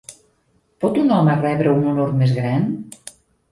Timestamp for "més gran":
2.25-2.69